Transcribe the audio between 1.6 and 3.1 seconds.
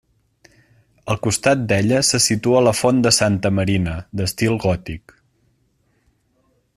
d'ella se situa la font